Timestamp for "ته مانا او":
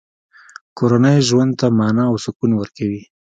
1.59-2.15